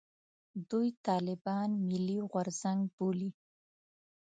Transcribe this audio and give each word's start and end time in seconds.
دوی 0.69 0.87
طالبان 1.07 1.69
«ملي 1.87 2.17
غورځنګ» 2.31 2.79
بولي. 2.95 3.29